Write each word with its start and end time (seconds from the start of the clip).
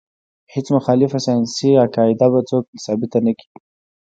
هیڅ 0.53 0.65
مخالفه 0.75 1.19
ساینسي 1.25 1.69
قاعده 1.95 2.27
به 2.33 2.39
څوک 2.49 2.65
ثابته 2.85 3.17
نه 3.25 3.31
کړي. 3.39 3.55